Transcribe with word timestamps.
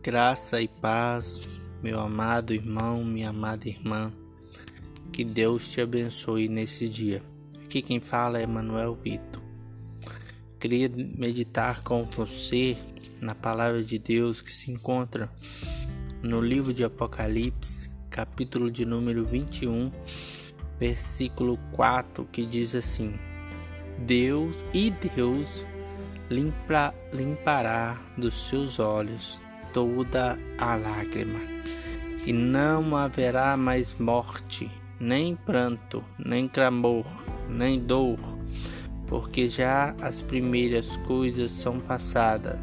Graça 0.00 0.62
e 0.62 0.68
paz, 0.68 1.40
meu 1.82 1.98
amado 1.98 2.54
irmão, 2.54 2.94
minha 3.04 3.30
amada 3.30 3.68
irmã. 3.68 4.12
Que 5.12 5.24
Deus 5.24 5.68
te 5.68 5.80
abençoe 5.80 6.48
nesse 6.48 6.88
dia. 6.88 7.20
Aqui 7.64 7.82
quem 7.82 7.98
fala 7.98 8.38
é 8.38 8.46
Manuel 8.46 8.94
Vitor. 8.94 9.42
Queria 10.60 10.88
meditar 10.88 11.82
com 11.82 12.04
você 12.04 12.76
na 13.20 13.34
palavra 13.34 13.82
de 13.82 13.98
Deus 13.98 14.40
que 14.40 14.52
se 14.52 14.70
encontra 14.70 15.28
no 16.22 16.40
livro 16.40 16.72
de 16.72 16.84
Apocalipse, 16.84 17.90
capítulo 18.08 18.70
de 18.70 18.86
número 18.86 19.26
21, 19.26 19.90
versículo 20.78 21.58
4, 21.72 22.24
que 22.26 22.46
diz 22.46 22.74
assim: 22.76 23.18
Deus 23.98 24.64
e 24.72 24.90
Deus 24.90 25.64
limpa, 26.30 26.94
limpará 27.12 28.00
dos 28.16 28.48
seus 28.48 28.78
olhos 28.78 29.47
toda 29.72 30.38
a 30.58 30.76
lágrima, 30.76 31.40
e 32.26 32.32
não 32.32 32.96
haverá 32.96 33.56
mais 33.56 33.98
morte, 33.98 34.70
nem 35.00 35.36
pranto, 35.36 36.02
nem 36.18 36.48
clamor, 36.48 37.06
nem 37.48 37.78
dor, 37.80 38.18
porque 39.08 39.48
já 39.48 39.94
as 40.00 40.20
primeiras 40.20 40.96
coisas 40.98 41.50
são 41.50 41.80
passadas. 41.80 42.58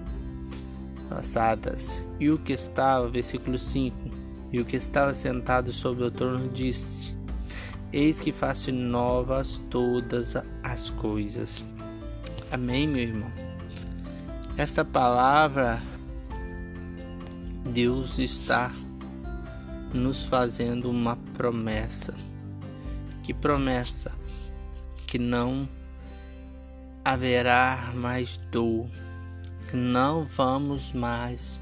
Passadas. 1.09 2.01
E 2.19 2.29
o 2.29 2.37
que 2.37 2.53
estava, 2.53 3.07
versículo 3.09 3.57
5, 3.57 4.11
e 4.51 4.59
o 4.59 4.65
que 4.65 4.77
estava 4.77 5.13
sentado 5.13 5.71
sobre 5.71 6.05
o 6.05 6.11
trono 6.11 6.49
disse: 6.49 7.15
Eis 7.91 8.19
que 8.19 8.31
faço 8.31 8.71
novas 8.71 9.57
todas 9.69 10.35
as 10.63 10.89
coisas. 10.91 11.63
Amém, 12.51 12.87
meu 12.87 13.01
irmão. 13.01 13.31
Esta 14.57 14.85
palavra 14.85 15.81
Deus 17.65 18.19
está 18.19 18.71
nos 19.91 20.23
fazendo 20.23 20.89
uma 20.89 21.17
promessa. 21.35 22.15
Que 23.23 23.33
promessa? 23.33 24.11
Que 25.07 25.17
não 25.17 25.67
haverá 27.03 27.91
mais 27.95 28.37
dor, 28.51 28.87
que 29.69 29.75
não 29.75 30.23
vamos 30.23 30.93
mais 30.93 31.59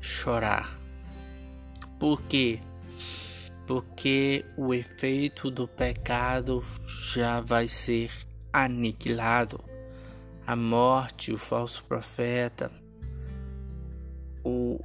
chorar. 0.00 0.78
Por 1.98 2.20
quê? 2.22 2.60
Porque 3.66 4.44
o 4.56 4.74
efeito 4.74 5.50
do 5.50 5.66
pecado 5.66 6.62
já 6.86 7.40
vai 7.40 7.68
ser 7.68 8.10
aniquilado. 8.52 9.64
A 10.46 10.54
morte, 10.54 11.32
o 11.32 11.38
falso 11.38 11.84
profeta, 11.84 12.70
o, 14.44 14.80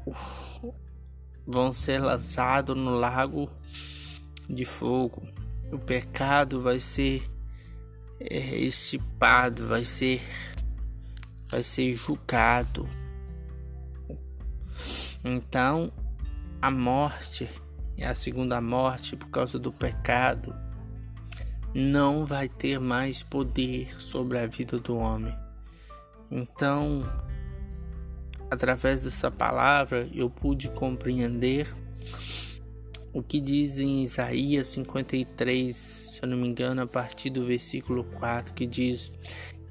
vão 1.45 1.73
ser 1.73 1.99
lançados 1.99 2.75
no 2.75 2.95
lago 2.95 3.49
de 4.49 4.66
fogo. 4.66 5.27
O 5.72 5.77
pecado 5.77 6.61
vai 6.61 6.80
ser 6.80 7.30
é, 8.19 8.58
estipado, 8.58 9.67
vai 9.67 9.86
ser 9.86 10.21
vai 11.49 11.64
ser 11.64 11.94
julgado. 11.94 12.88
Então, 15.23 15.91
a 16.61 16.71
morte 16.71 17.49
e 17.95 18.03
a 18.03 18.16
segunda 18.16 18.59
morte 18.59 19.16
por 19.16 19.30
causa 19.30 19.59
do 19.59 19.71
pecado 19.71 20.55
não 21.73 22.25
vai 22.25 22.49
ter 22.49 22.80
mais 22.80 23.21
poder 23.21 24.02
sobre 24.02 24.39
a 24.39 24.47
vida 24.47 24.80
do 24.80 24.95
homem. 24.95 25.36
Então, 26.30 27.03
através 28.54 29.02
dessa 29.02 29.30
palavra 29.30 30.08
eu 30.14 30.30
pude 30.30 30.70
compreender 30.70 31.68
o 33.11 33.22
que 33.22 33.39
diz 33.39 33.77
em 33.77 34.04
Isaías 34.04 34.67
53, 34.70 35.76
se 35.76 36.20
eu 36.23 36.27
não 36.27 36.38
me 36.38 36.48
engano, 36.48 36.82
a 36.82 36.88
partir 36.88 37.30
do 37.30 37.45
versículo 37.45 38.04
4, 38.04 38.54
que 38.54 38.66
diz: 38.66 39.11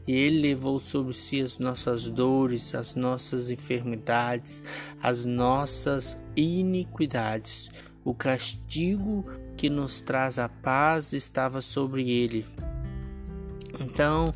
Ele 0.06 0.40
levou 0.40 0.78
sobre 0.78 1.12
si 1.12 1.40
as 1.40 1.58
nossas 1.58 2.08
dores, 2.08 2.74
as 2.74 2.94
nossas 2.94 3.50
enfermidades, 3.50 4.62
as 5.02 5.24
nossas 5.24 6.16
iniquidades. 6.36 7.70
O 8.04 8.14
castigo 8.14 9.24
que 9.56 9.70
nos 9.70 10.00
traz 10.00 10.38
a 10.38 10.48
paz 10.48 11.12
estava 11.12 11.62
sobre 11.62 12.10
ele. 12.10 12.46
Então, 13.80 14.34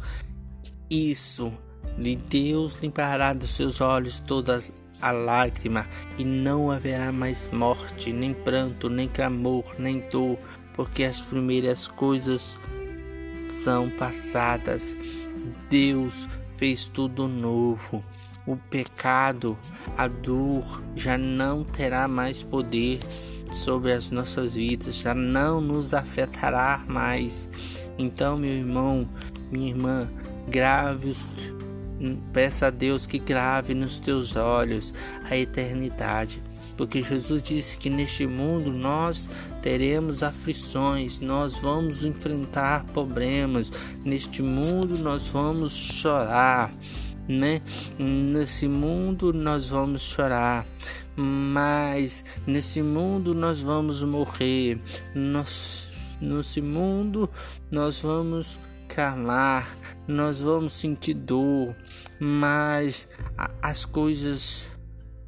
isso 0.88 1.53
e 1.98 2.16
Deus 2.16 2.74
limpará 2.80 3.32
dos 3.32 3.50
seus 3.50 3.80
olhos 3.80 4.18
todas 4.18 4.72
a 5.00 5.10
lágrima, 5.10 5.86
e 6.18 6.24
não 6.24 6.70
haverá 6.70 7.12
mais 7.12 7.50
morte, 7.52 8.12
nem 8.12 8.32
pranto, 8.32 8.88
nem 8.88 9.08
clamor, 9.08 9.74
nem 9.78 10.00
dor, 10.08 10.38
porque 10.74 11.04
as 11.04 11.20
primeiras 11.20 11.86
coisas 11.86 12.58
são 13.62 13.90
passadas. 13.90 14.94
Deus 15.70 16.26
fez 16.56 16.86
tudo 16.86 17.28
novo. 17.28 18.04
O 18.46 18.56
pecado, 18.56 19.58
a 19.96 20.06
dor 20.06 20.82
já 20.94 21.18
não 21.18 21.64
terá 21.64 22.06
mais 22.06 22.42
poder 22.42 23.00
sobre 23.52 23.92
as 23.92 24.10
nossas 24.10 24.54
vidas, 24.54 24.96
já 24.96 25.14
não 25.14 25.60
nos 25.60 25.92
afetará 25.92 26.84
mais. 26.86 27.48
Então, 27.98 28.36
meu 28.36 28.52
irmão, 28.52 29.08
minha 29.50 29.70
irmã, 29.70 30.08
grave 30.48 31.08
os 31.08 31.26
Peça 32.32 32.66
a 32.66 32.70
Deus 32.70 33.06
que 33.06 33.18
grave 33.18 33.72
nos 33.74 33.98
teus 33.98 34.36
olhos 34.36 34.92
a 35.24 35.36
eternidade, 35.36 36.42
porque 36.76 37.02
Jesus 37.02 37.42
disse 37.42 37.78
que 37.78 37.88
neste 37.88 38.26
mundo 38.26 38.70
nós 38.70 39.28
teremos 39.62 40.22
aflições, 40.22 41.20
nós 41.20 41.58
vamos 41.58 42.04
enfrentar 42.04 42.84
problemas, 42.86 43.72
neste 44.04 44.42
mundo 44.42 45.02
nós 45.02 45.28
vamos 45.28 45.72
chorar, 45.74 46.70
né? 47.26 47.62
Nesse 47.98 48.68
mundo 48.68 49.32
nós 49.32 49.70
vamos 49.70 50.02
chorar, 50.02 50.66
mas 51.16 52.26
nesse 52.46 52.82
mundo 52.82 53.34
nós 53.34 53.62
vamos 53.62 54.02
morrer, 54.02 54.78
nós, 55.14 55.88
nesse 56.20 56.60
mundo 56.60 57.30
nós 57.70 58.00
vamos 58.02 58.58
clamar, 58.88 59.76
nós 60.06 60.41
vamos 60.41 60.72
sentir 60.74 61.14
dor, 61.14 61.74
mas 62.20 63.08
as 63.62 63.84
coisas, 63.84 64.66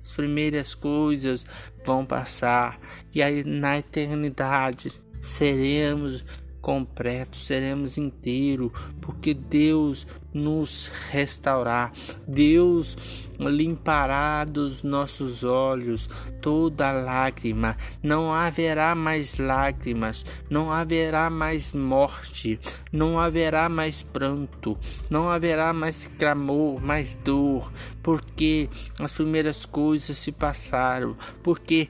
as 0.02 0.12
primeiras 0.12 0.74
coisas 0.74 1.44
vão 1.84 2.04
passar 2.04 2.78
e 3.14 3.22
aí 3.22 3.44
na 3.44 3.78
eternidade 3.78 4.92
seremos 5.20 6.24
completos, 6.60 7.44
seremos 7.44 7.98
inteiros, 7.98 8.72
porque 9.00 9.32
Deus 9.32 10.06
nos 10.32 10.91
restaurar. 11.10 11.92
Deus 12.26 12.96
limpará 13.38 14.44
dos 14.44 14.82
nossos 14.82 15.44
olhos 15.44 16.08
toda 16.41 16.92
lágrima. 16.92 17.76
Não 18.02 18.32
haverá 18.32 18.94
mais 18.94 19.38
lágrimas, 19.38 20.24
não 20.50 20.70
haverá 20.70 21.30
mais 21.30 21.72
morte, 21.72 22.60
não 22.92 23.18
haverá 23.18 23.68
mais 23.68 24.02
pranto, 24.02 24.78
não 25.08 25.28
haverá 25.30 25.72
mais 25.72 26.06
clamor, 26.18 26.80
mais 26.80 27.14
dor, 27.14 27.72
porque 28.02 28.68
as 28.98 29.12
primeiras 29.12 29.64
coisas 29.64 30.16
se 30.18 30.32
passaram, 30.32 31.16
porque 31.42 31.88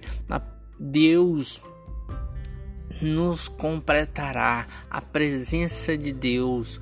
Deus 0.79 1.61
nos 3.01 3.49
completará 3.49 4.67
a 4.91 5.01
presença 5.01 5.97
de 5.97 6.13
Deus 6.13 6.81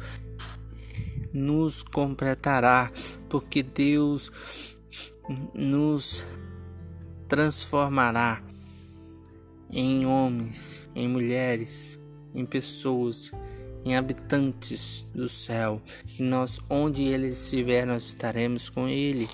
nos 1.37 1.82
completará, 1.82 2.90
porque 3.29 3.62
Deus 3.62 4.32
nos 5.55 6.25
transformará 7.29 8.43
em 9.70 10.06
homens, 10.06 10.88
em 10.94 11.06
mulheres, 11.06 11.99
em 12.35 12.46
pessoas, 12.46 13.31
em 13.85 13.96
habitantes 13.96 15.06
do 15.14 15.29
céu. 15.29 15.82
E 16.19 16.23
nós, 16.23 16.58
onde 16.70 17.02
Ele 17.02 17.29
estiver, 17.29 17.87
nós 17.87 18.05
estaremos 18.05 18.70
com 18.70 18.88
Ele. 18.88 19.29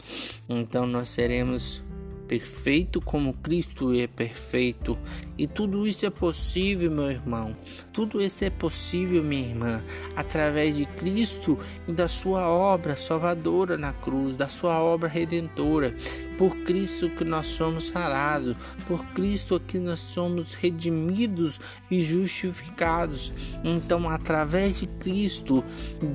Então 0.48 0.86
nós 0.86 1.10
seremos 1.10 1.82
perfeito 2.32 2.98
como 2.98 3.34
Cristo 3.34 3.92
é 3.92 4.06
perfeito. 4.06 4.96
E 5.36 5.46
tudo 5.46 5.86
isso 5.86 6.06
é 6.06 6.08
possível, 6.08 6.90
meu 6.90 7.10
irmão. 7.10 7.54
Tudo 7.92 8.22
isso 8.22 8.42
é 8.42 8.48
possível, 8.48 9.22
minha 9.22 9.46
irmã, 9.46 9.84
através 10.16 10.74
de 10.74 10.86
Cristo 10.86 11.58
e 11.86 11.92
da 11.92 12.08
sua 12.08 12.48
obra 12.48 12.96
salvadora 12.96 13.76
na 13.76 13.92
cruz, 13.92 14.34
da 14.34 14.48
sua 14.48 14.82
obra 14.82 15.10
redentora. 15.10 15.94
Por 16.38 16.56
Cristo 16.58 17.10
que 17.10 17.24
nós 17.24 17.46
somos 17.46 17.88
sarados, 17.88 18.56
por 18.86 19.04
Cristo 19.08 19.60
que 19.60 19.78
nós 19.78 20.00
somos 20.00 20.54
redimidos 20.54 21.60
e 21.90 22.02
justificados. 22.02 23.32
Então, 23.62 24.08
através 24.08 24.80
de 24.80 24.86
Cristo, 24.86 25.62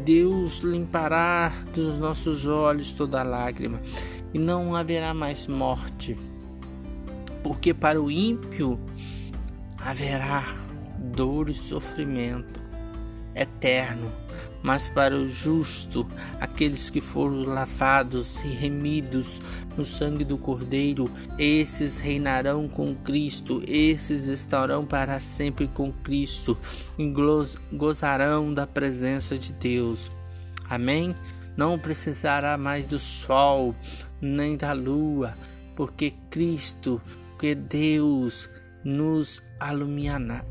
Deus 0.05 0.59
limpará 0.59 1.53
dos 1.73 1.97
nossos 1.97 2.45
olhos 2.45 2.91
toda 2.91 3.23
lágrima 3.23 3.79
e 4.33 4.39
não 4.39 4.75
haverá 4.75 5.13
mais 5.13 5.47
morte, 5.47 6.17
Porque 7.43 7.73
para 7.73 8.01
o 8.01 8.11
ímpio 8.11 8.77
haverá 9.77 10.45
dor 10.97 11.49
e 11.49 11.53
sofrimento 11.53 12.59
eterno 13.33 14.26
mas 14.67 14.89
para 14.89 15.15
o 15.15 15.29
justo, 15.29 16.05
aqueles 16.41 16.89
que 16.89 16.99
foram 16.99 17.43
lavados 17.45 18.43
e 18.43 18.49
remidos 18.49 19.41
no 19.77 19.85
sangue 19.85 20.25
do 20.25 20.37
Cordeiro, 20.37 21.09
esses 21.39 21.97
reinarão 21.97 22.67
com 22.67 22.93
Cristo, 22.93 23.63
esses 23.65 24.27
estarão 24.27 24.85
para 24.85 25.21
sempre 25.21 25.69
com 25.69 25.93
Cristo 25.93 26.57
e 26.99 27.09
gozarão 27.71 28.53
da 28.53 28.67
presença 28.67 29.37
de 29.37 29.53
Deus. 29.53 30.11
Amém? 30.69 31.15
Não 31.55 31.79
precisará 31.79 32.57
mais 32.57 32.85
do 32.85 32.99
sol 32.99 33.73
nem 34.19 34.57
da 34.57 34.73
lua, 34.73 35.33
porque 35.77 36.11
Cristo, 36.29 37.01
que 37.39 37.55
Deus 37.55 38.49
nos 38.83 39.41
iluminará 39.61 40.43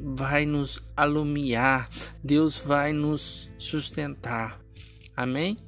vai 0.00 0.46
nos 0.46 0.80
alumiar, 0.96 1.88
Deus 2.22 2.58
vai 2.58 2.92
nos 2.92 3.50
sustentar. 3.58 4.60
Amém? 5.16 5.58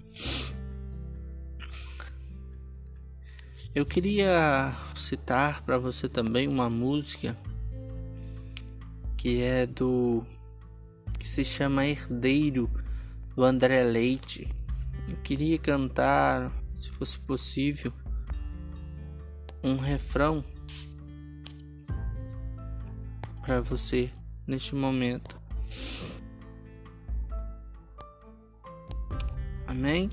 Eu 3.75 3.87
queria 3.87 4.75
citar 4.97 5.63
para 5.63 5.79
você 5.79 6.09
também 6.09 6.49
uma 6.49 6.69
música 6.69 7.37
que 9.17 9.43
é 9.43 9.67
do 9.67 10.25
que 11.19 11.29
se 11.29 11.45
chama 11.45 11.87
Herdeiro 11.87 12.71
do 13.35 13.45
André 13.45 13.85
Leite. 13.85 14.49
Eu 15.09 15.17
queria 15.19 15.59
cantar, 15.59 16.53
se 16.81 16.91
fosse 16.91 17.19
possível, 17.19 17.93
um 19.63 19.77
refrão 19.77 20.45
para 23.49 23.61
você 23.63 24.13
neste 24.47 24.75
momento. 24.75 25.41
Amém? 29.67 30.07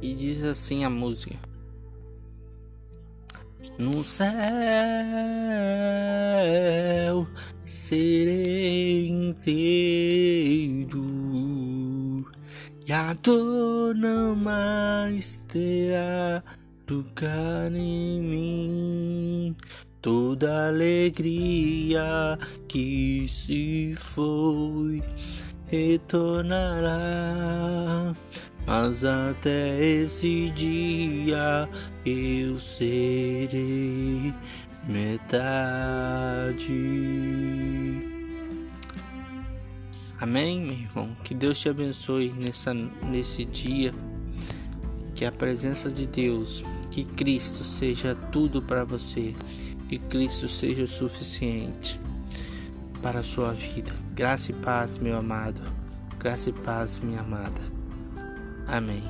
E 0.00 0.14
diz 0.14 0.42
assim 0.42 0.86
a 0.86 0.90
música: 0.90 1.36
No 3.78 4.02
céu 4.02 4.24
serei 7.66 9.06
inteiro 9.06 9.84
e 12.86 12.92
a 12.92 13.12
dor 13.12 13.94
não 13.94 14.34
mais 14.34 15.36
terá 15.46 16.42
lugar 16.88 17.70
em 17.74 18.22
mim 18.22 19.56
Toda 20.00 20.68
alegria 20.68 22.38
que 22.68 23.26
se 23.28 23.96
foi 23.96 25.02
retornará. 25.66 26.94
Mas 28.64 29.04
até 29.04 29.84
esse 29.84 30.50
dia 30.50 31.68
eu 32.06 32.58
serei 32.60 34.32
metade. 34.86 36.68
Amém, 40.20 40.60
meu 40.60 40.74
irmão? 40.74 41.16
Que 41.24 41.34
Deus 41.34 41.58
te 41.58 41.68
abençoe 41.68 42.30
nessa, 42.30 42.72
nesse 42.74 43.44
dia. 43.44 43.92
Que 45.16 45.24
a 45.24 45.32
presença 45.32 45.90
de 45.90 46.06
Deus, 46.06 46.64
que 46.92 47.04
Cristo 47.04 47.64
seja 47.64 48.14
tudo 48.30 48.62
para 48.62 48.84
você 48.84 49.34
que 49.88 49.98
Cristo 49.98 50.46
seja 50.46 50.86
suficiente 50.86 51.98
para 53.02 53.20
a 53.20 53.24
sua 53.24 53.52
vida. 53.52 53.92
Graça 54.14 54.52
e 54.52 54.54
paz, 54.54 54.98
meu 54.98 55.16
amado. 55.16 55.60
Graça 56.18 56.50
e 56.50 56.52
paz, 56.52 56.98
minha 56.98 57.20
amada. 57.20 57.60
Amém. 58.66 59.02